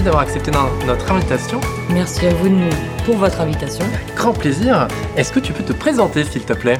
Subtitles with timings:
[0.00, 0.50] merci d'avoir accepté
[0.86, 1.60] notre invitation.
[1.90, 2.48] Merci à vous
[3.04, 3.84] pour votre invitation.
[4.16, 4.88] grand plaisir.
[5.16, 6.78] Est-ce que tu peux te présenter s'il te plaît?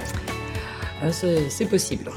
[1.05, 1.11] Euh,
[1.51, 2.11] C'est possible.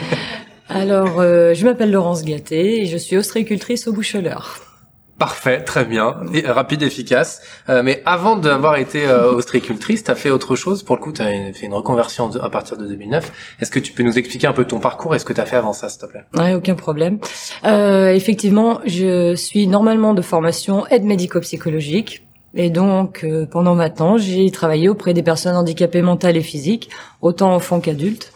[0.68, 4.73] Alors, euh, je m'appelle Laurence Gatté et je suis ostréicultrice au Boucheleur.
[5.18, 7.40] Parfait, très bien, et, rapide, efficace.
[7.68, 10.82] Euh, mais avant d'avoir été euh, ostréicultrice, tu as fait autre chose.
[10.82, 13.30] Pour le coup, tu as fait une reconversion à partir de 2009.
[13.60, 15.46] Est-ce que tu peux nous expliquer un peu ton parcours et ce que tu as
[15.46, 16.24] fait avant ça, s'il te plaît?
[16.36, 17.18] Ouais, aucun problème.
[17.64, 22.24] Euh, effectivement, je suis normalement de formation aide médico-psychologique.
[22.56, 26.88] Et donc, euh, pendant maintenant, j'ai travaillé auprès des personnes handicapées mentales et physiques,
[27.20, 28.32] autant enfants qu'adultes.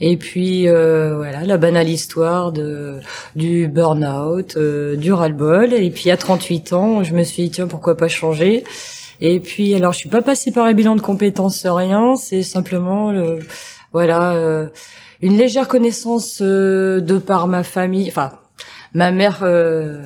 [0.00, 3.00] Et puis euh, voilà, la banale histoire de
[3.36, 5.74] du burn-out, euh, du ras-le-bol.
[5.74, 8.64] Et puis à 38 ans, je me suis dit tiens pourquoi pas changer?
[9.20, 13.12] Et puis alors je suis pas passée par un bilan de compétences rien, c'est simplement
[13.12, 13.40] le,
[13.92, 14.68] voilà euh,
[15.22, 18.32] une légère connaissance euh, de par ma famille, enfin
[18.94, 20.02] ma mère euh,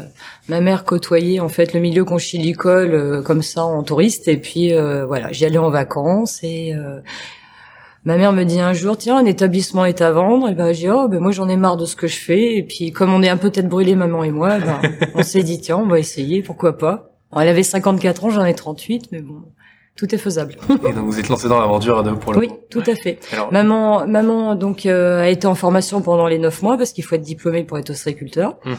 [0.49, 4.73] ma mère côtoyait en fait le milieu conchilicole euh, comme ça en touriste et puis
[5.07, 6.75] voilà j'y allais en vacances et
[8.07, 10.49] Ma mère me dit un jour, tiens, un établissement est à vendre.
[10.49, 12.57] Et ben, j'ai oh, ben moi j'en ai marre de ce que je fais.
[12.57, 14.81] Et puis comme on est un peu tête brûlée, maman et moi, ben,
[15.15, 17.11] on s'est dit, tiens, on va essayer, pourquoi pas.
[17.35, 19.43] elle avait 54 ans, j'en ai 38, mais bon,
[19.97, 20.57] tout est faisable.
[20.89, 23.21] Et donc vous êtes lancé dans l'aventure pour le Oui, tout à fait.
[23.53, 27.15] Maman, maman donc euh, a été en formation pendant les neuf mois parce qu'il faut
[27.15, 28.57] être diplômé pour être ostréiculteur.
[28.65, 28.75] Mhm.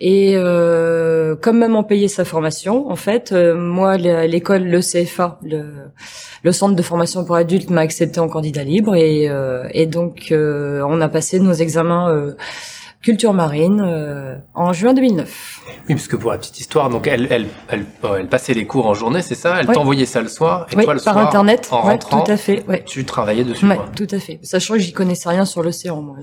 [0.00, 5.90] Et euh, comme maman payait sa formation, en fait, euh, moi l'école, le CFA, le,
[6.42, 10.32] le centre de formation pour adultes m'a accepté en candidat libre et, euh, et donc
[10.32, 12.34] on a passé nos examens
[13.06, 15.60] culture marine euh, en juin 2009.
[15.68, 17.84] Oui, parce que pour la petite histoire, donc elle, elle, elle,
[18.18, 19.58] elle passait les cours en journée, c'est ça?
[19.60, 22.64] Elle t'envoyait ça le soir et toi le par internet, en rentrant, tout à fait.
[22.66, 22.82] Ouais.
[22.84, 23.64] Tu travaillais dessus.
[23.64, 24.40] Ouais, tout à fait.
[24.42, 26.16] Sachant que j'y connaissais rien sur l'océan, moi.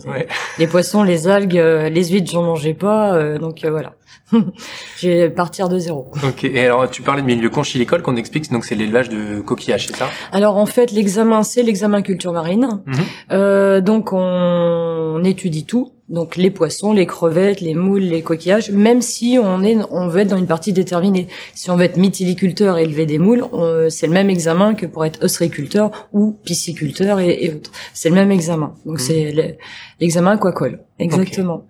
[0.58, 3.94] Les poissons, les algues, euh, les huîtres, j'en mangeais pas, euh, donc voilà.
[5.00, 6.12] J'ai partir de zéro.
[6.24, 6.44] Ok.
[6.44, 9.96] Et alors, tu parlais de milieu conchilicole qu'on explique, donc c'est l'élevage de coquillages, c'est
[9.96, 10.09] ça?
[10.31, 12.81] Alors en fait, l'examen, c'est l'examen culture marine.
[12.85, 12.96] Mhm.
[13.31, 18.69] euh, donc on, on étudie tout donc les poissons, les crevettes, les moules, les coquillages,
[18.72, 21.28] même si on est, on veut être dans une partie déterminée.
[21.56, 23.46] Si on veut être mytiliculteur et élever des moules,
[23.90, 27.72] c'est le même examen que pour être ostréiculteur ou pisciculteur et, autres.
[27.94, 28.75] C'est le même examen.
[28.85, 29.00] Donc mmh.
[29.00, 29.57] c'est
[30.03, 31.66] l'examen aquacole, exactement.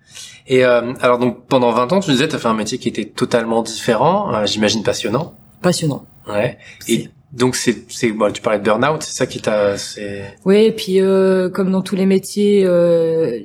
[0.48, 2.88] Et euh, alors donc pendant 20 ans, tu disais, tu as fait un métier qui
[2.88, 5.34] était totalement différent, euh, j'imagine passionnant.
[5.62, 6.04] Passionnant.
[6.28, 6.58] Ouais.
[6.88, 9.76] Et donc c'est c'est bon, tu parlais de burn-out, c'est ça qui t'a
[10.44, 13.38] Oui, et puis euh, comme dans tous les métiers euh,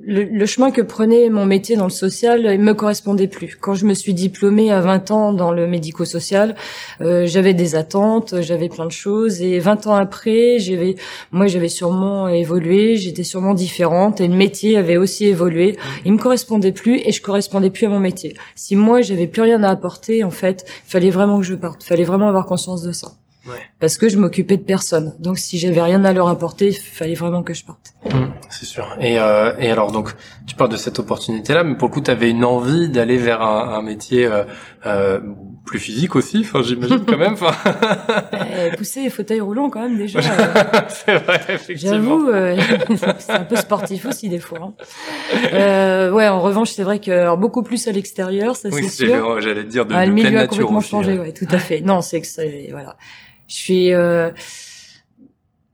[0.00, 3.56] le, le, chemin que prenait mon métier dans le social il me correspondait plus.
[3.60, 6.56] Quand je me suis diplômée à 20 ans dans le médico-social,
[7.02, 10.94] euh, j'avais des attentes, j'avais plein de choses et 20 ans après, j'avais
[11.30, 15.76] moi j'avais sûrement évolué, j'étais sûrement différente et le métier avait aussi évolué.
[16.06, 18.34] Il me correspondait plus et je correspondais plus à mon métier.
[18.54, 21.84] Si moi j'avais plus rien à apporter en fait, il fallait vraiment que je parte,
[21.84, 23.12] il fallait vraiment avoir conscience de ça.
[23.80, 25.14] Parce que je m'occupais de personne.
[25.18, 27.94] Donc si j'avais rien à leur apporter, il fallait vraiment que je parte.
[28.04, 28.86] Mmh, c'est sûr.
[29.00, 30.14] Et, euh, et alors donc
[30.46, 33.42] tu parles de cette opportunité-là, mais pour le coup, tu avais une envie d'aller vers
[33.42, 34.44] un, un métier euh,
[34.86, 35.20] euh,
[35.64, 36.40] plus physique aussi.
[36.40, 37.36] Enfin, j'imagine quand même.
[38.54, 40.20] Eh, pousser les fauteuils roulants quand même déjà.
[40.88, 41.92] c'est vrai, effectivement.
[41.92, 42.56] J'avoue, euh,
[43.18, 44.58] c'est un peu sportif aussi des fois.
[44.62, 44.74] Hein.
[45.52, 49.06] Euh, ouais, en revanche, c'est vrai que alors, beaucoup plus à l'extérieur, ça oui, c'est
[49.06, 49.40] sûr.
[49.40, 51.80] J'allais te dire de, ah, de le milieu a complètement changé, ouais, tout à fait.
[51.80, 52.96] Non, c'est que c'est voilà.
[53.52, 53.92] Je suis.
[53.92, 54.30] Euh,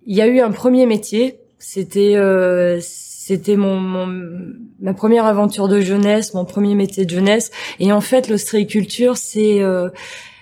[0.04, 1.38] il y a eu un premier métier.
[1.58, 4.06] C'était euh, c'était mon, mon,
[4.80, 7.50] ma première aventure de jeunesse, mon premier métier de jeunesse.
[7.78, 9.90] Et en fait, l'ostréiculture, c'est euh,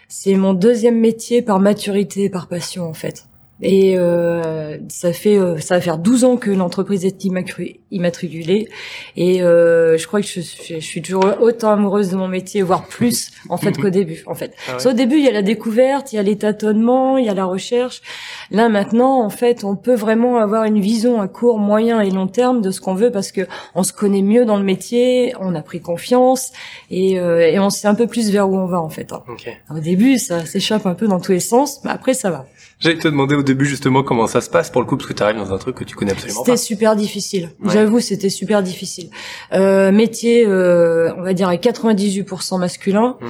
[0.08, 3.26] c'est mon deuxième métier par maturité, par passion en fait.
[3.62, 8.69] Et euh, ça fait euh, ça va faire 12 ans que l'entreprise est immatriculée
[9.17, 12.87] et euh, je crois que je, je, suis toujours autant amoureuse de mon métier voire
[12.87, 14.55] plus en fait qu'au début en fait.
[14.69, 17.31] Ah au début il y a la découverte, il y a les tâtonnements, il y
[17.31, 18.03] a la recherche.
[18.50, 22.26] Là maintenant en fait on peut vraiment avoir une vision à court, moyen et long
[22.26, 25.55] terme de ce qu'on veut parce que on se connaît mieux dans le métier, on
[25.55, 26.52] a pris confiance
[26.91, 29.14] et, euh, et on sait un peu plus vers où on va en fait.
[29.14, 29.23] Hein.
[29.75, 32.44] Au début ça s'échappe un peu dans tous les sens, mais après ça va.
[32.78, 35.14] J'allais te demander au début justement comment ça se passe pour le coup parce que
[35.14, 36.44] tu arrives dans un truc que tu connais absolument pas.
[36.44, 37.50] C'était super difficile.
[37.64, 39.08] J'avoue, c'était super difficile.
[39.52, 43.17] Euh, métier, euh, on va dire à 98% masculin.
[43.20, 43.26] Mmh.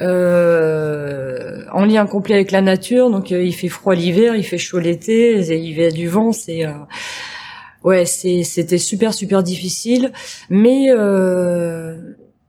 [0.00, 4.56] Euh, en lien complet avec la nature, donc euh, il fait froid l'hiver, il fait
[4.56, 6.72] chaud l'été, il y a du vent, c'est euh,
[7.84, 10.12] ouais, c'est c'était super super difficile,
[10.48, 11.98] mais euh,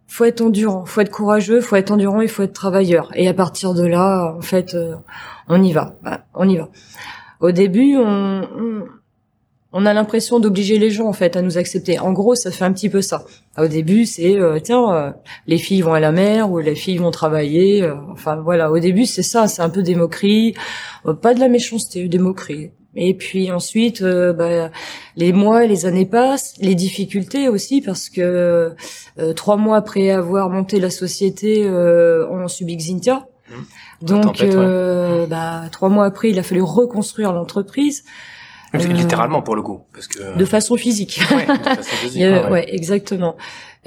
[0.07, 3.11] faut être endurant, faut être courageux, faut être endurant, il faut être travailleur.
[3.15, 4.75] Et à partir de là, en fait,
[5.51, 6.69] on y va, bah, on y va.
[7.39, 8.86] Au début, on,
[9.74, 12.00] on a l'impression d'obliger les gens en fait à nous accepter.
[12.00, 13.24] En gros, ça fait un petit peu ça.
[13.57, 15.12] Au début, c'est euh, tiens, euh,
[15.48, 17.83] les filles vont à la mer ou les filles vont travailler.
[17.83, 20.56] Euh, enfin voilà, au début c'est ça, c'est un peu des moqueries,
[21.21, 22.71] pas de la méchanceté, des moqueries.
[22.94, 24.69] Et puis ensuite, bah,
[25.15, 28.75] les mois les années passent, les difficultés aussi parce que
[29.38, 33.30] trois mois après avoir monté la société, on subit Xintia.
[34.01, 34.44] Donc,
[35.30, 38.03] bah, trois mois après, il a fallu reconstruire l'entreprise.
[38.74, 41.19] Euh, littéralement pour le coup, parce que de façon physique.
[41.36, 42.74] Ouais, de façon physique, ouais.
[42.74, 43.36] exactement.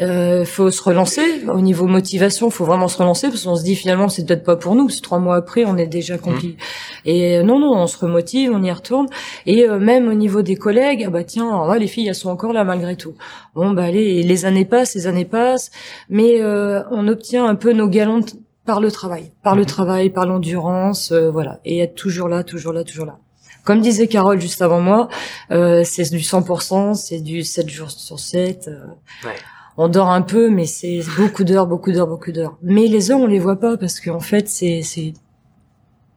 [0.01, 2.51] Euh, faut se relancer au niveau motivation.
[2.51, 4.87] Faut vraiment se relancer parce qu'on se dit finalement c'est peut-être pas pour nous.
[4.87, 6.49] Parce que trois mois après on est déjà accompli.
[6.49, 7.09] Mmh.
[7.09, 9.07] Et euh, non non, on se remotive, on y retourne.
[9.47, 12.53] Et euh, même au niveau des collègues, ah bah tiens, les filles elles sont encore
[12.53, 13.15] là malgré tout.
[13.55, 15.71] Bon bah allez, les années passent, les années passent,
[16.09, 18.21] mais euh, on obtient un peu nos galons
[18.65, 19.67] par le travail, par le mmh.
[19.67, 23.19] travail, par l'endurance, voilà, et être toujours là, toujours là, toujours là.
[23.65, 25.09] Comme disait Carole juste avant moi,
[25.51, 28.69] euh, c'est du 100%, c'est du 7 jours sur 7.
[28.69, 28.85] Euh,
[29.25, 29.35] ouais.
[29.79, 32.59] On dort un peu, mais c'est beaucoup d'heures, beaucoup d'heures, beaucoup d'heures.
[32.63, 35.15] Mais les heures, on les voit pas parce qu'en fait, c'est c'est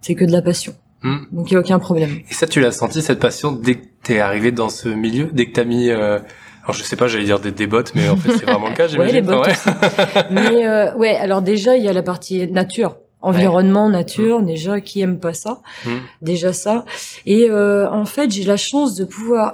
[0.01, 0.75] c'est que de la passion.
[1.03, 1.19] Hmm.
[1.31, 2.19] Donc il y a aucun problème.
[2.29, 5.47] Et ça, tu l'as senti cette passion dès que t'es arrivé dans ce milieu, dès
[5.47, 6.19] que t'as mis euh...
[6.67, 8.75] Alors je sais pas, j'allais dire des, des bottes, mais en fait c'est vraiment le
[8.75, 9.15] cas, j'imagine.
[9.15, 9.47] ouais, les bottes.
[9.47, 10.23] Ouais.
[10.31, 14.99] mais euh, ouais, alors déjà il y a la partie nature environnement, nature, déjà qui
[14.99, 15.89] aime pas ça, mmh.
[16.21, 16.83] déjà ça.
[17.25, 19.53] Et euh, en fait, j'ai la chance de pouvoir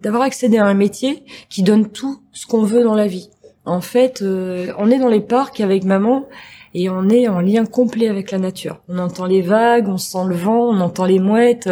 [0.00, 3.28] d'avoir accédé à un métier qui donne tout ce qu'on veut dans la vie.
[3.66, 6.26] En fait, euh, on est dans les parcs avec maman
[6.74, 8.78] et on est en lien complet avec la nature.
[8.88, 11.68] On entend les vagues, on sent le vent, on entend les mouettes.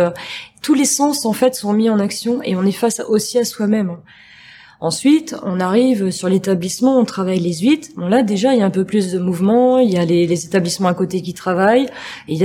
[0.63, 3.45] Tous les sens en fait sont mis en action et on est face aussi à
[3.45, 3.97] soi-même.
[4.81, 7.93] Ensuite, on arrive sur l'établissement, on travaille les huit.
[7.97, 10.47] Bon là déjà, il y a un peu plus de mouvement, il y a les,
[10.47, 11.88] établissements à côté qui travaillent.
[12.29, 12.38] Et,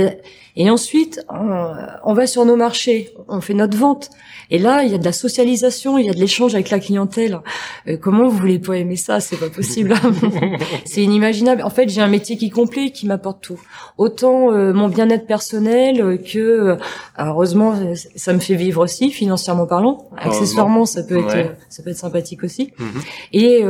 [0.56, 1.74] et ensuite, on,
[2.04, 4.10] on, va sur nos marchés, on fait notre vente.
[4.50, 6.78] Et là, il y a de la socialisation, il y a de l'échange avec la
[6.78, 7.40] clientèle.
[7.88, 9.20] Euh, comment vous voulez pas aimer ça?
[9.20, 9.94] C'est pas possible.
[10.86, 11.62] c'est inimaginable.
[11.62, 13.60] En fait, j'ai un métier qui est complet, qui m'apporte tout.
[13.98, 16.76] Autant euh, mon bien-être personnel que, euh,
[17.18, 17.74] heureusement,
[18.14, 20.08] ça me fait vivre aussi, financièrement parlant.
[20.16, 22.72] Accessoirement, ça peut être, ça peut être sympathique aussi.
[22.78, 23.02] Mhm.
[23.32, 23.60] Et,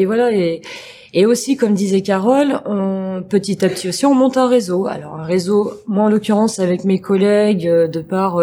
[0.00, 0.32] et voilà.
[0.32, 0.62] Et,
[1.12, 4.86] et aussi, comme disait Carole, on, petit à petit aussi, on monte un réseau.
[4.86, 8.40] Alors un réseau, moi en l'occurrence avec mes collègues, de par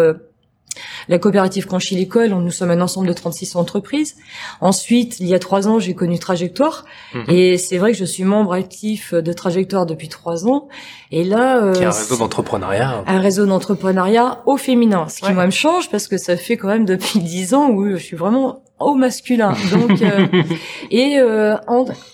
[1.08, 4.16] la coopérative Conchilicole, nous sommes un ensemble de 36 entreprises.
[4.60, 6.84] Ensuite, il y a trois ans, j'ai connu Trajectoire.
[7.14, 7.24] Mhm.
[7.28, 10.68] Et c'est vrai que je suis membre actif de Trajectoire depuis trois ans.
[11.10, 11.62] Et là...
[11.62, 13.04] Euh, un réseau d'entrepreneuriat.
[13.06, 15.08] Un réseau d'entrepreneuriat au féminin.
[15.08, 17.90] Ce qui, moi, me change parce que ça fait quand même depuis dix ans où
[17.90, 19.54] je suis vraiment au masculin.
[19.72, 20.26] Donc euh,
[20.90, 21.56] et euh,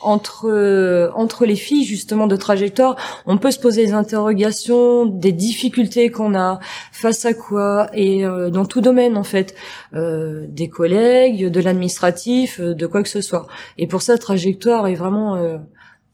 [0.01, 2.97] entre euh, entre les filles justement de trajectoire,
[3.27, 6.61] on peut se poser des interrogations, des difficultés qu'on a
[6.93, 9.55] face à quoi et dans tout domaine en fait,
[9.93, 13.47] des collègues, de l'administratif, de quoi que ce soit.
[13.79, 15.61] Et pour ça, trajectoire est vraiment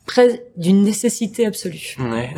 [0.06, 1.96] près d'une nécessité absolue.
[1.98, 2.32] Ouais.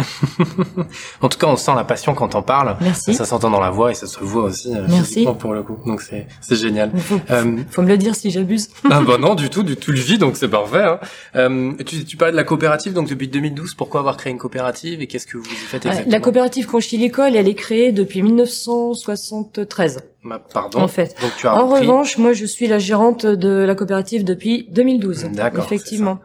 [1.20, 2.76] en tout cas, on sent la passion quand on parle.
[2.80, 3.14] Merci.
[3.14, 5.26] Ça s'entend dans la voix et ça se voit aussi euh, Merci.
[5.38, 5.78] pour le coup.
[5.86, 6.90] Donc c'est c'est génial.
[6.96, 8.70] Faut, euh, faut me le dire si j'abuse.
[8.90, 10.82] ah bah non du tout, du tout le vis donc c'est parfait.
[10.82, 10.98] Hein.
[11.36, 13.74] Euh, tu tu parlais de la coopérative donc depuis 2012.
[13.74, 17.48] Pourquoi avoir créé une coopérative et qu'est-ce que vous faites exactement La coopérative Conchilicole, elle
[17.48, 20.00] est créée depuis 1973.
[20.24, 20.80] Bah, pardon?
[20.80, 21.14] En fait.
[21.20, 25.24] Donc, tu as en revanche, moi je suis la gérante de la coopérative depuis 2012.
[25.32, 25.64] D'accord.
[25.64, 26.18] Effectivement.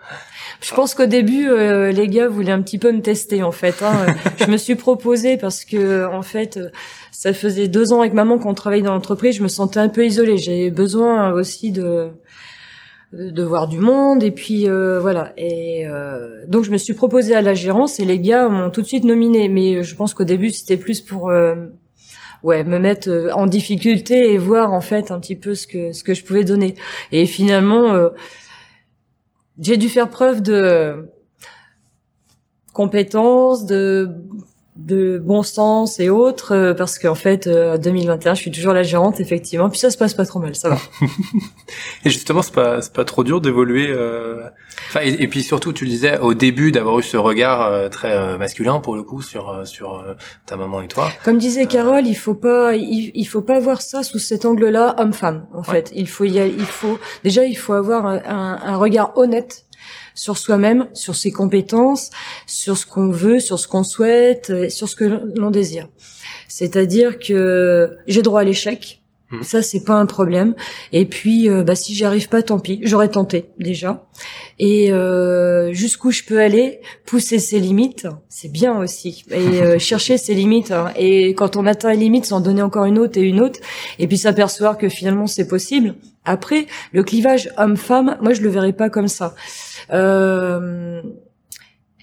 [0.63, 3.83] Je pense qu'au début, euh, les gars voulaient un petit peu me tester en fait.
[3.83, 4.05] Hein.
[4.39, 6.57] je me suis proposée parce que en fait,
[7.11, 9.35] ça faisait deux ans avec maman qu'on travaillait dans l'entreprise.
[9.35, 10.37] Je me sentais un peu isolée.
[10.37, 12.11] J'ai besoin aussi de
[13.11, 17.35] de voir du monde et puis euh, voilà et euh, donc je me suis proposée
[17.35, 20.23] à la gérance et les gars m'ont tout de suite nominée mais je pense qu'au
[20.23, 21.31] début c'était plus pour
[22.41, 26.03] ouais me mettre en difficulté et voir en fait un petit peu ce que ce
[26.03, 26.73] que je pouvais donner
[27.11, 28.09] et finalement
[29.59, 31.09] j'ai dû faire preuve de
[32.73, 34.09] compétences, de
[34.75, 38.81] de bon sens et autres euh, parce qu'en fait euh, 2021 je suis toujours la
[38.81, 39.69] gérante effectivement.
[39.69, 40.77] Puis ça se passe pas trop mal ça va.
[42.05, 44.41] Et justement c'est pas c'est pas trop dur d'évoluer euh...
[44.89, 48.13] enfin et, puis surtout tu le disais au début d'avoir eu ce regard euh, très
[48.13, 50.03] euh, masculin pour le coup sur sur
[50.47, 51.11] ta maman et toi.
[51.23, 54.69] Comme disait Carole il faut pas il, il faut pas voir ça sous cet angle
[54.69, 55.91] là homme femme en fait.
[55.93, 59.65] Il faut y il faut déjà il faut avoir un, un, un regard honnête
[60.15, 62.09] sur soi-même, sur ses compétences,
[62.47, 65.05] sur ce qu'on veut, sur ce qu'on souhaite, sur ce que
[65.35, 65.89] l'on désire.
[66.47, 69.02] C'est-à-dire que j'ai droit à l'échec.
[69.33, 69.43] Mmh.
[69.43, 70.53] Ça, c'est pas un problème.
[70.91, 72.79] Et puis, euh, bah, si j'y arrive pas, tant pis.
[72.83, 74.05] J'aurais tenté déjà.
[74.59, 79.25] Et euh, jusqu'où je peux aller, pousser ses limites, c'est bien aussi.
[79.31, 80.71] Et euh, chercher ses limites.
[80.71, 80.91] Hein.
[80.97, 83.59] Et quand on atteint les limites, s'en donner encore une autre et une autre.
[83.97, 85.95] Et puis s'apercevoir que finalement, c'est possible.
[86.25, 89.33] Après, le clivage homme-femme, moi, je le verrais pas comme ça.
[89.91, 91.01] Euh,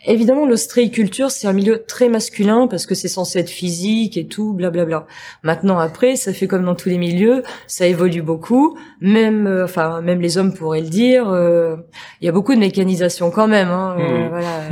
[0.06, 4.54] Évidemment, l'ostréiculture, c'est un milieu très masculin parce que c'est censé être physique et tout,
[4.54, 5.06] blablabla.
[5.42, 8.78] Maintenant, après, ça fait comme dans tous les milieux, ça évolue beaucoup.
[9.02, 11.28] Même, euh, enfin, même les hommes pourraient le dire.
[11.28, 11.76] euh,
[12.22, 13.68] Il y a beaucoup de mécanisation quand même.
[13.68, 14.28] Hein, euh, Mhm.
[14.30, 14.68] voilà.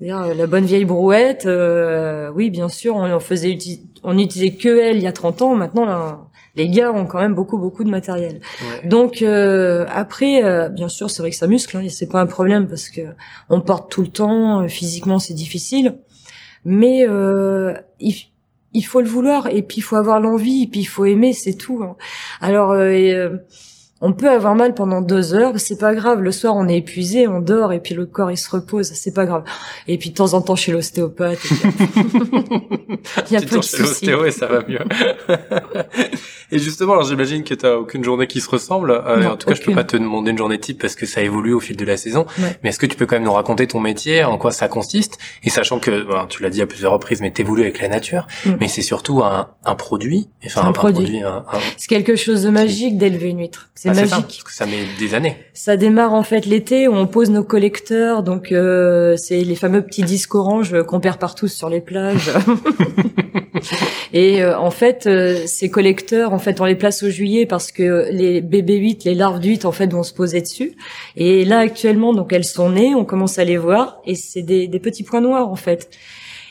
[0.34, 4.68] La bonne vieille brouette, euh, oui, bien sûr, on, on faisait, uti- on utilisait que
[4.78, 5.54] elle il y a 30 ans.
[5.54, 6.20] Maintenant, là,
[6.56, 8.40] les gars ont quand même beaucoup, beaucoup de matériel.
[8.62, 8.88] Ouais.
[8.88, 12.26] Donc euh, après, euh, bien sûr, c'est vrai que ça muscle, hein, c'est pas un
[12.26, 13.00] problème parce que
[13.48, 14.62] on porte tout le temps.
[14.62, 15.98] euh, physiquement, c'est difficile,
[16.64, 18.14] mais euh, il,
[18.72, 21.32] il faut le vouloir et puis il faut avoir l'envie et puis il faut aimer,
[21.32, 21.82] c'est tout.
[21.82, 21.96] hein.
[22.40, 23.38] Alors euh, euh,
[24.06, 26.20] on peut avoir mal pendant deux heures, c'est pas grave.
[26.20, 29.14] Le soir, on est épuisé, on dort et puis le corps il se repose, c'est
[29.14, 29.44] pas grave.
[29.88, 31.38] Et puis de temps en temps chez l'ostéopathe,
[33.30, 34.78] il y a de chez l'ostéo et ça va mieux.
[36.52, 38.90] et justement, alors j'imagine que t'as aucune journée qui se ressemble.
[38.90, 39.74] Euh, Non, en tout cas, je peux aucune.
[39.76, 42.26] pas te demander une journée type parce que ça évolue au fil de la saison.
[42.38, 42.56] Ouais.
[42.62, 45.18] Mais est-ce que tu peux quand même nous raconter ton métier, en quoi ça consiste?
[45.42, 48.26] Et sachant que, bon, tu l'as dit à plusieurs reprises, mais t'évolues avec la nature.
[48.46, 48.50] Mm.
[48.60, 50.28] Mais c'est surtout un, un produit.
[50.46, 51.22] Enfin, Un un, produit.
[51.22, 51.44] un-
[51.76, 53.68] C'est quelque chose de magique d'élever une huître.
[53.74, 54.10] C'est Ah, magique.
[54.10, 55.36] ça, parce que ça met des années.
[55.52, 59.82] Ça démarre en fait l'été où on pose nos collecteurs, donc euh, c'est les fameux
[59.82, 62.30] petits disques oranges qu'on perd partout sur les plages.
[64.12, 67.72] Et euh, en fait, euh, ces collecteurs, en fait, on les place au juillet parce
[67.72, 70.76] que les bébés huîtres, les larves d'huîtres, en fait, vont se poser dessus.
[71.16, 74.68] Et là, actuellement, donc elles sont nées, on commence à les voir, et c'est des,
[74.68, 75.90] des petits points noirs, en fait.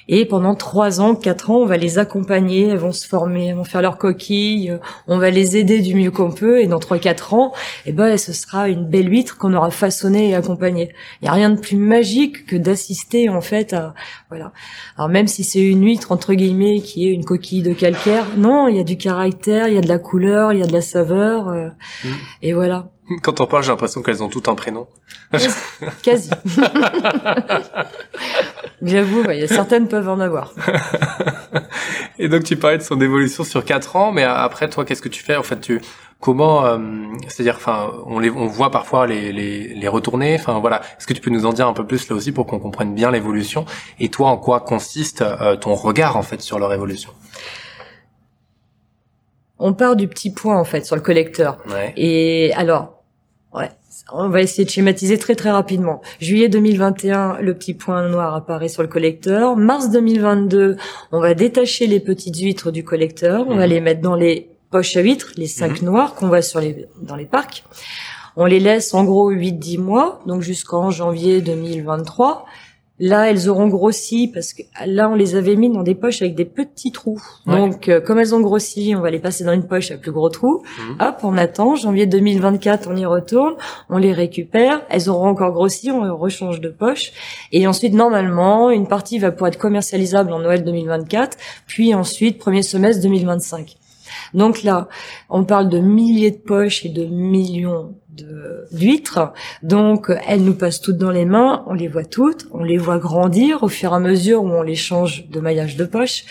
[0.07, 3.55] Et pendant trois ans, quatre ans, on va les accompagner, elles vont se former, elles
[3.55, 6.79] vont faire leurs coquilles, euh, on va les aider du mieux qu'on peut, et dans
[6.79, 7.53] trois, quatre ans,
[7.86, 10.89] eh ben, ce sera une belle huître qu'on aura façonnée et accompagnée.
[11.22, 13.93] Il n'y a rien de plus magique que d'assister, en fait, à,
[14.29, 14.51] voilà.
[14.98, 18.67] Alors, même si c'est une huître, entre guillemets, qui est une coquille de calcaire, non,
[18.67, 20.74] il y a du caractère, il y a de la couleur, il y a de
[20.74, 21.69] la saveur, euh,
[22.03, 22.07] Mm.
[22.41, 22.89] et voilà.
[23.22, 24.88] Quand on parle, j'ai l'impression qu'elles ont tout un prénom.
[26.01, 26.29] Quasi.
[28.82, 30.53] J'avoue, ouais, certaines peuvent en avoir.
[32.20, 35.10] Et donc tu parlais de son évolution sur quatre ans, mais après toi, qu'est-ce que
[35.10, 35.36] tu fais?
[35.36, 35.82] En fait, tu
[36.20, 36.77] comment euh,
[37.27, 40.36] C'est-à-dire, enfin, on les, on voit parfois les les, les retourner.
[40.39, 42.46] Enfin voilà, est-ce que tu peux nous en dire un peu plus là aussi pour
[42.46, 43.65] qu'on comprenne bien l'évolution?
[44.00, 47.12] Et toi, en quoi consiste euh, ton regard en fait sur leur évolution?
[49.65, 51.58] On part du petit point, en fait, sur le collecteur.
[51.70, 51.93] Ouais.
[51.96, 53.02] Et alors,
[53.53, 53.69] ouais,
[54.12, 56.01] on va essayer de schématiser très très rapidement.
[56.19, 59.55] Juillet 2021, le petit point noir apparaît sur le collecteur.
[59.55, 60.77] Mars 2022,
[61.12, 63.45] on va détacher les petites huîtres du collecteur.
[63.48, 63.69] On va Mhm.
[63.74, 67.15] les mettre dans les poches à huîtres, les cinq noirs qu'on voit sur les, dans
[67.15, 67.63] les parcs.
[68.36, 72.45] On les laisse en gros 8-10 mois, donc jusqu'en janvier 2023.
[73.00, 76.36] Là, elles auront grossi parce que là, on les avait mis dans des poches avec
[76.36, 77.20] des petits trous.
[77.48, 77.58] Ouais.
[77.58, 80.12] Donc, euh, comme elles ont grossi, on va les passer dans une poche à plus
[80.12, 80.62] gros trous.
[80.80, 80.98] Mhm.
[81.02, 81.76] Hop, on attend.
[81.76, 83.56] Janvier 2024, on y retourne.
[83.90, 84.84] On les récupère.
[84.90, 85.90] Elles auront encore grossi.
[85.90, 87.14] On rechange de poche.
[87.52, 91.38] Et ensuite, normalement, une partie va pouvoir être commercialisable en Noël 2024.
[91.66, 93.76] Puis ensuite, premier semestre 2025.
[94.34, 94.88] Donc là,
[95.30, 97.96] on parle de milliers de poches et de millions
[98.72, 99.34] d'huîtres.
[99.63, 101.63] Donc, elles nous passent toutes dans les mains.
[101.68, 102.48] On les voit toutes.
[102.52, 105.75] On les voit grandir au fur et à mesure où on les change de maillage
[105.78, 106.24] de poche.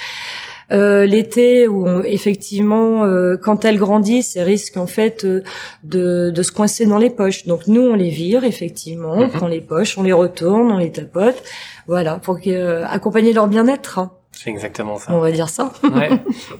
[0.70, 5.42] Euh, L'été, où on- effectivement, euh, quand elles grandissent, elles risquent en fait euh,
[5.84, 7.46] de, de se coincer dans les poches.
[7.46, 9.30] Donc nous, on les vire effectivement, on Mhm.
[9.30, 11.42] prend les poches, on les retourne, on les tapote,
[11.86, 14.00] voilà, pour euh, accompagner leur bien-être.
[14.42, 15.12] C'est exactement ça.
[15.14, 15.72] On va dire ça.
[15.84, 16.10] Ouais.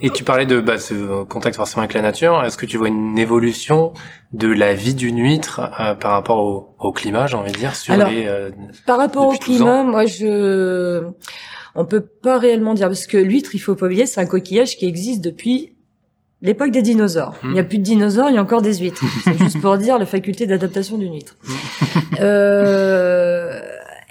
[0.00, 2.42] Et tu parlais de bah, ce contact forcément avec la nature.
[2.44, 3.92] Est-ce que tu vois une évolution
[4.32, 7.74] de la vie d'une huître euh, par rapport au, au climat, j'ai envie de dire,
[7.74, 8.50] sur Alors, les euh,
[8.86, 9.64] Par rapport au Depuis 12 ans.
[9.64, 11.02] climat, moi je,
[11.74, 14.76] on peut pas réellement dire parce que l'huître, il faut pas oublier, c'est un coquillage
[14.76, 15.72] qui existe depuis
[16.42, 17.34] l'époque des dinosaures.
[17.42, 17.48] Hmm.
[17.48, 19.04] Il n'y a plus de dinosaures, il y a encore des huîtres.
[19.24, 21.36] c'est juste pour dire la faculté d'adaptation d'une huître.
[22.20, 23.60] euh,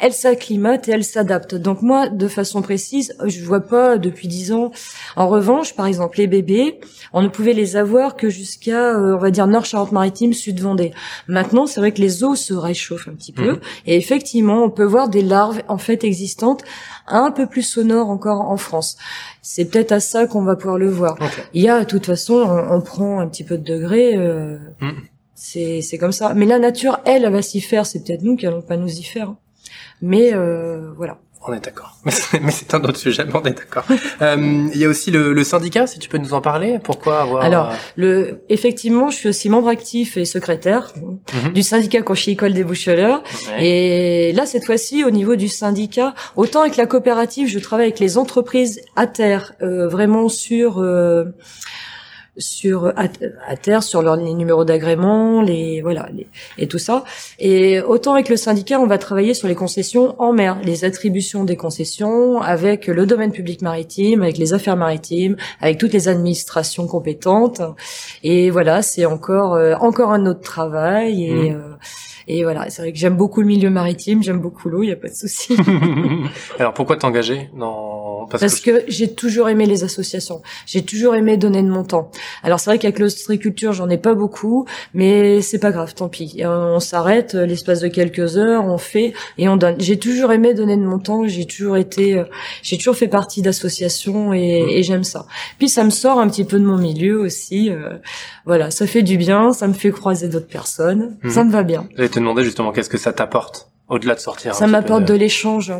[0.01, 1.55] elle s'acclimate et elle s'adapte.
[1.55, 4.71] Donc moi, de façon précise, je vois pas depuis dix ans.
[5.15, 6.79] En revanche, par exemple, les bébés,
[7.13, 10.91] on ne pouvait les avoir que jusqu'à, euh, on va dire, Nord Charente-Maritime, Sud Vendée.
[11.27, 13.51] Maintenant, c'est vrai que les eaux se réchauffent un petit peu.
[13.53, 13.59] Mhm.
[13.85, 16.63] Et effectivement, on peut voir des larves, en fait, existantes,
[17.07, 18.97] un peu plus sonores encore en France.
[19.43, 21.17] C'est peut-être à ça qu'on va pouvoir le voir.
[21.53, 24.57] Il y a, de toute façon, on, on prend un petit peu de degré, euh,
[24.81, 24.95] Mhm.
[25.35, 26.33] c'est, c'est comme ça.
[26.33, 27.85] Mais la nature, elle, elle va s'y faire.
[27.85, 29.33] C'est peut-être nous qui allons pas nous y faire.
[30.01, 31.17] Mais euh, voilà.
[31.47, 31.97] On est d'accord.
[32.05, 33.85] Mais c'est un autre sujet, mais on est d'accord.
[34.21, 36.77] Euh, il y a aussi le, le, syndicat, si tu peux nous en parler.
[36.83, 37.43] Pourquoi avoir...
[37.43, 40.93] Alors, le, effectivement, je suis aussi membre actif et secrétaire
[41.33, 41.53] mhm.
[41.53, 43.23] du syndicat École des Boucheleurs.
[43.59, 47.99] Et là, cette fois-ci, au niveau du syndicat, autant avec la coopérative, je travaille avec
[47.99, 50.77] les entreprises à terre, euh, vraiment sur...
[50.77, 51.25] Euh,
[52.37, 53.07] sur à,
[53.57, 57.03] terre sur leur les numéros d'agrément, les voilà les, et tout ça.
[57.39, 61.43] Et autant avec le syndicat, on va travailler sur les concessions en mer, les attributions
[61.43, 66.87] des concessions avec le domaine public maritime, avec les affaires maritimes, avec toutes les administrations
[66.87, 67.61] compétentes.
[68.23, 71.55] Et voilà, c'est encore euh, encore un autre travail et mmh.
[71.55, 71.75] euh,
[72.27, 74.91] et voilà, c'est vrai que j'aime beaucoup le milieu maritime, j'aime beaucoup l'eau, il y
[74.91, 75.57] a pas de souci.
[76.59, 78.00] Alors pourquoi t'engager dans
[78.39, 80.41] parce, que, j'ai toujours aimé les associations.
[80.65, 82.11] J'ai toujours aimé donner de mon temps.
[82.43, 86.41] Alors c'est vrai qu'avec l'ostréiculture, j'en ai pas beaucoup, mais c'est pas grave, tant pis.
[86.45, 89.75] On s'arrête euh, l'espace de quelques heures, on fait et on donne.
[89.79, 91.27] J'ai toujours aimé donner de mon temps.
[91.27, 92.23] J'ai toujours été, euh,
[92.61, 94.69] j'ai toujours fait partie d'associations et, mmh.
[94.69, 95.25] et j'aime ça.
[95.57, 97.69] Puis ça me sort un petit peu de mon milieu aussi.
[97.69, 97.97] Euh,
[98.45, 101.29] voilà, ça fait du bien, ça me fait croiser d'autres personnes, mmh.
[101.29, 101.87] ça me va bien.
[101.95, 103.70] J'allais te demander justement qu'est-ce que ça t'apporte?
[103.91, 104.55] Au-delà de sortir.
[104.55, 105.73] Ça m'apporte de, l'échange.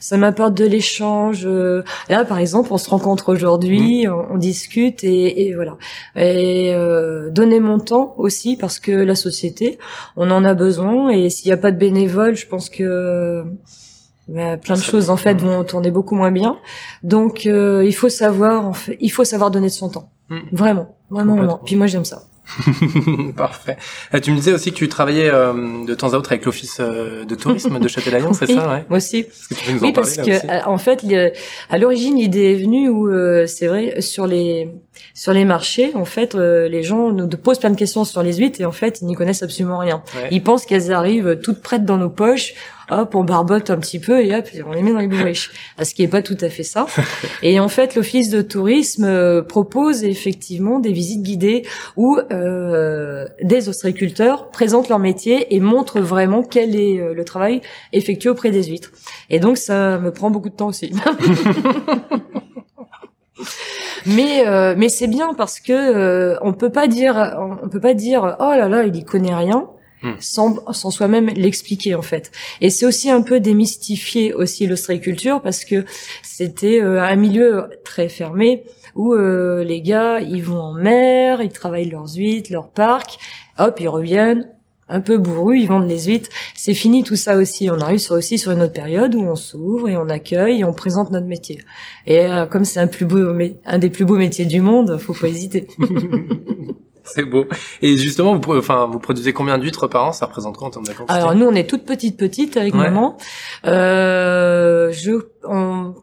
[0.00, 1.42] Ça m'apporte de l'échange.
[1.44, 4.14] Euh, là, par exemple, on se rencontre aujourd'hui, mmh.
[4.30, 5.76] on, discute et, et, voilà.
[6.16, 9.78] Et euh, donner mon temps aussi parce que la société,
[10.16, 11.10] on en a besoin.
[11.10, 13.44] Et s'il n'y a pas de bénévoles, je pense que
[14.26, 16.58] bah, plein de choses en fait vont tourner beaucoup moins bien.
[17.02, 20.10] Donc, euh, il faut savoir, en fait, il faut savoir donner de son temps.
[20.30, 20.38] Mmh.
[20.52, 21.60] Vraiment, vraiment, vraiment.
[21.62, 22.22] Puis moi, j'aime ça.
[23.36, 23.76] Parfait.
[24.14, 26.78] Euh, tu me disais aussi que tu travaillais euh, de temps à autre avec l'office
[26.80, 28.84] euh, de tourisme de Châtelaillon, c'est ça ouais?
[28.88, 29.26] Moi aussi.
[29.80, 31.04] oui, parce que en fait,
[31.68, 33.08] à l'origine, l'idée est venue où
[33.46, 34.68] c'est vrai sur les
[35.14, 38.60] sur les marchés, en fait, les gens nous posent plein de questions sur les huîtres
[38.60, 40.02] et en fait, ils n'y connaissent absolument rien.
[40.30, 42.54] Ils pensent qu'elles arrivent toutes prêtes dans nos poches
[42.90, 45.50] hop, on barbote un petit peu et hop, on les met dans les bourriches.
[45.82, 46.86] Ce qui est pas tout à fait ça.
[47.42, 51.62] Et en fait, l'office de tourisme euh, propose effectivement des visites guidées
[51.96, 57.60] où euh, des ostréiculteurs présentent leur métier et montrent vraiment quel est euh, le travail
[57.92, 58.90] effectué auprès des huîtres.
[59.30, 60.92] Et donc, ça me prend beaucoup de temps aussi.
[64.14, 68.36] mais euh, mais c'est bien parce que on peut pas dire on peut pas dire
[68.40, 69.68] oh là là il y connaît rien
[70.02, 70.14] Hmm.
[70.18, 72.32] sans, sans soi-même l'expliquer en fait.
[72.62, 75.84] Et c'est aussi un peu démystifier aussi l'ostréiculture parce que
[76.22, 81.52] c'était euh, un milieu très fermé où euh, les gars ils vont en mer, ils
[81.52, 83.18] travaillent leurs huîtres, leurs parcs,
[83.58, 84.48] hop ils reviennent
[84.90, 86.28] un peu bourrus, ils vendent les huîtres.
[86.54, 87.70] C'est fini tout ça aussi.
[87.70, 90.64] On arrive sur, aussi sur une autre période où on s'ouvre et on accueille et
[90.64, 91.60] on présente notre métier.
[92.06, 93.18] Et euh, comme c'est un plus beau,
[93.64, 95.66] un des plus beaux métiers du monde, faut pas hésiter.
[97.02, 97.46] C'est beau.
[97.82, 100.12] Et justement, vous, enfin, vous produisez combien d'huîtres par an?
[100.12, 101.12] Ça représente quoi en termes de quantité?
[101.12, 103.16] Alors nous, on est toute petite petite avec maman.
[103.64, 105.12] Euh, je,
[105.44, 105.94] en,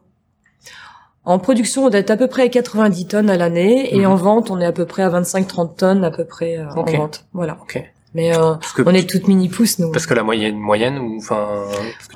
[1.24, 4.06] en production, on est à peu près à 90 tonnes à l'année, et mhm.
[4.06, 6.84] en vente, on est à peu près à 25-30 tonnes à peu près euh, en
[6.84, 7.24] vente.
[7.32, 7.58] Voilà.
[7.62, 7.82] Ok.
[8.14, 8.54] Mais euh,
[8.86, 9.92] on est toute mini pousse nous.
[9.92, 11.64] Parce que la moyenne moyenne ou enfin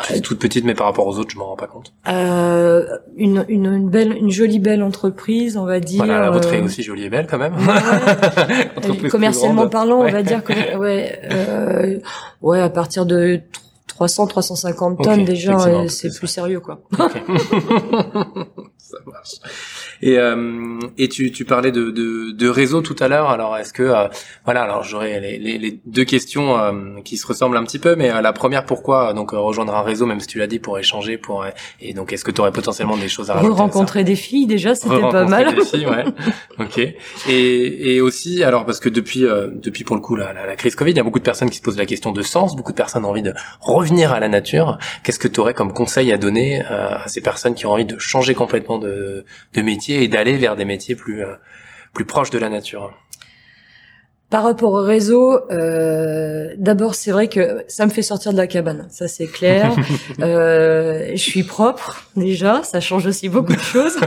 [0.05, 1.92] tu es toute petite mais par rapport aux autres je m'en rends pas compte.
[2.09, 5.98] Euh, une, une, une belle une jolie belle entreprise on va dire.
[5.98, 7.55] Voilà la vôtre est euh, aussi jolie et belle quand même.
[7.55, 9.09] Ouais.
[9.11, 11.98] commercialement parlant on va dire que ouais euh,
[12.40, 13.40] ouais à partir de
[13.88, 16.81] 300 350 tonnes déjà c'est plus sérieux quoi.
[18.78, 19.37] Ça marche.
[20.02, 23.30] Et, euh, et tu, tu parlais de, de, de réseau tout à l'heure.
[23.30, 24.08] Alors est-ce que euh,
[24.44, 26.72] voilà alors j'aurais les, les, les, deux questions euh,
[27.04, 30.18] qui se ressemblent un petit peu, mais la première pourquoi donc rejoindre un réseau même
[30.18, 31.46] si tu l'as dit pour échanger pour
[31.80, 34.74] et donc est-ce que tu aurais potentiellement des choses à rajouter rencontrer des filles déjà
[34.74, 35.54] c'était pas mal.
[35.54, 36.04] Des filles, ouais.
[36.58, 36.78] ok.
[37.28, 39.20] Et, et aussi alors parce que depuis
[39.54, 41.58] depuis pour le coup la, la, crise Covid, il y a beaucoup de personnes qui
[41.58, 44.28] se posent la question de sens, beaucoup de personnes ont envie de revenir à la
[44.28, 44.78] nature.
[45.04, 47.98] Qu'est-ce que tu aurais comme conseil à donner à ces personnes qui ont envie de
[47.98, 49.91] changer complètement de, de métier?
[49.94, 51.35] Et d'aller vers des métiers plus euh,
[51.92, 52.92] plus proches de la nature.
[54.33, 58.46] Par rapport au réseau, euh, d'abord c'est vrai que ça me fait sortir de la
[58.46, 59.76] cabane, ça c'est clair.
[60.20, 63.98] euh, je suis propre déjà, ça change aussi beaucoup de choses.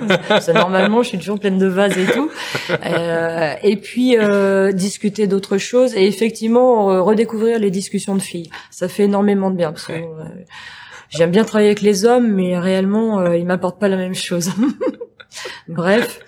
[0.51, 2.31] normalement je suis toujours pleine de vases et tout.
[2.71, 8.87] Euh, et puis euh, discuter d'autres choses et effectivement redécouvrir les discussions de filles, ça
[8.87, 9.71] fait énormément de bien.
[9.73, 9.93] Parce que,
[11.09, 14.49] J'aime bien travailler avec les hommes, mais réellement ils m'apportent pas la même chose.
[15.67, 16.19] Bref.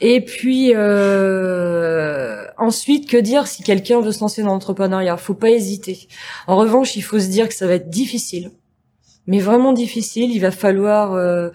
[0.00, 5.16] Et puis euh, ensuite, que dire si quelqu'un veut se lancer dans l'entrepreneuriat?
[5.16, 6.08] Faut pas hésiter.
[6.46, 8.50] En revanche, il faut se dire que ça va être difficile,
[9.26, 10.30] mais vraiment difficile.
[10.32, 11.50] Il va falloir euh,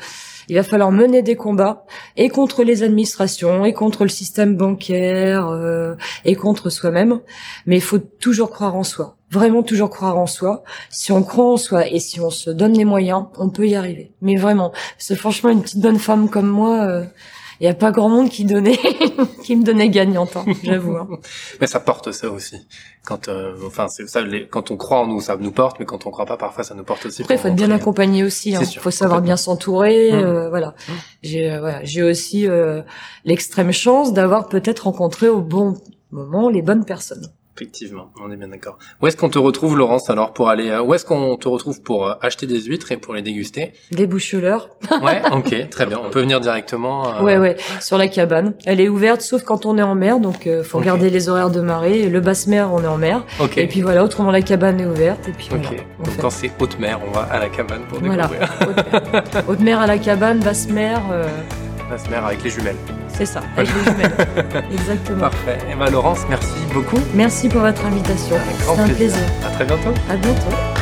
[0.50, 1.86] il va falloir mener des combats
[2.18, 7.20] et contre les administrations et contre le système bancaire euh, et contre soi-même.
[7.68, 9.19] Mais il faut toujours croire en soi.
[9.32, 10.64] Vraiment toujours croire en soi.
[10.90, 13.76] Si on croit en soi et si on se donne les moyens, on peut y
[13.76, 14.14] arriver.
[14.22, 16.86] Mais vraiment, c'est franchement une petite bonne femme comme moi.
[16.86, 17.06] Euh,
[17.60, 18.80] il n'y a pas grand monde qui donnait,
[19.44, 20.96] qui me donnait gagnante, hein, j'avoue.
[20.96, 21.08] Hein.
[21.60, 22.56] Mais ça porte ça aussi.
[23.04, 24.22] Quand, euh, enfin, c'est ça.
[24.22, 26.64] Les, quand on croit en nous, ça nous porte, mais quand on croit pas, parfois,
[26.64, 27.24] ça nous porte aussi.
[27.24, 28.52] Après, il faut être bien accompagné aussi.
[28.52, 28.64] Il hein.
[28.80, 30.12] faut savoir bien s'entourer.
[30.12, 30.16] Mmh.
[30.16, 30.68] Euh, voilà.
[30.68, 30.92] Mmh.
[31.24, 32.48] J'ai, euh, voilà, j'ai aussi
[33.26, 35.76] l'extrême chance d'avoir peut-être rencontré au bon
[36.12, 37.30] moment les bonnes personnes.
[37.60, 38.78] Effectivement, on est bien d'accord.
[39.02, 41.82] Où est-ce qu'on te retrouve, Laurence, alors pour aller euh, Où est-ce qu'on te retrouve
[41.82, 43.74] pour euh, acheter des huîtres et pour les déguster?
[43.92, 44.70] Des boucheleurs.
[45.04, 46.00] ouais, ok, très bien.
[46.02, 47.18] On peut venir directement.
[47.18, 47.22] Euh...
[47.22, 48.54] Ouais, ouais, sur la cabane.
[48.66, 51.50] Elle est ouverte, sauf quand on est en mer, donc euh, faut regarder les horaires
[51.50, 52.08] de marée.
[52.08, 53.26] Le basse mer, on est en mer.
[53.42, 53.58] Ok.
[53.58, 55.28] Et puis voilà, autrement la cabane est ouverte.
[55.28, 55.76] Et puis Ok.
[56.06, 58.30] donc quand c'est haute mer, on va à la cabane pour découvrir.
[58.30, 59.24] Voilà.
[59.50, 61.02] haute mer à la cabane, basse mer.
[61.90, 62.78] Basse mer avec les jumelles.
[63.10, 64.16] C'est ça, avec les jumelles.
[64.72, 65.20] Exactement.
[65.20, 65.58] Parfait.
[65.68, 67.00] Et eh ben, Laurence, merci beaucoup.
[67.14, 68.36] Merci pour votre invitation.
[68.60, 69.20] C'est un plaisir.
[69.46, 69.94] À très bientôt.
[70.10, 70.79] À bientôt.